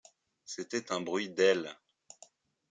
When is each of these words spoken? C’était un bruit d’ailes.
C’était 0.45 0.91
un 0.91 0.99
bruit 1.01 1.29
d’ailes. 1.29 1.77